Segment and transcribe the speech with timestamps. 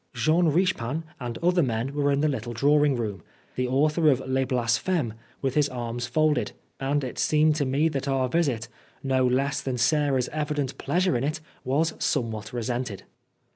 [0.15, 3.21] Jean Richepin and other men were in the little drawing room
[3.55, 8.07] the author of Les Blasphemes with his arms folded and it seemed to me that
[8.07, 8.67] our visit,
[9.03, 13.03] no less than Sarah's evident pleasure in it, was somewhat resented.